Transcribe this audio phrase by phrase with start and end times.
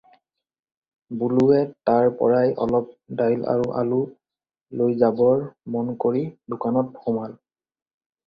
[1.23, 1.57] বলোৱে
[1.89, 2.87] তাৰ পৰাই অলপ
[3.19, 3.99] ডাইল আৰু আলু
[4.81, 6.23] লৈ যাবৰ মন কৰি
[6.55, 7.37] দোকানত সোমাল।